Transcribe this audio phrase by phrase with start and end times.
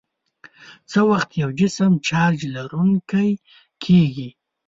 [0.91, 3.29] څه وخت یو جسم چارج لرونکی
[3.83, 4.29] کیږي؟